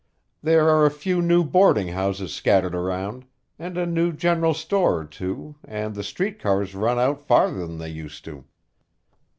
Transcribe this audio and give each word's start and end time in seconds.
There 0.41 0.67
are 0.67 0.87
a 0.87 0.89
few 0.89 1.21
new 1.21 1.43
boarding 1.43 1.89
houses 1.89 2.33
scattered 2.33 2.73
around, 2.73 3.23
and 3.59 3.77
a 3.77 3.85
new 3.85 4.11
general 4.13 4.55
store 4.55 5.01
or 5.01 5.05
two, 5.05 5.53
and 5.63 5.93
the 5.93 6.01
street 6.03 6.39
cars 6.39 6.73
run 6.73 6.97
out 6.97 7.21
farther 7.21 7.67
than 7.67 7.77
they 7.77 7.89
used 7.89 8.25
to." 8.25 8.43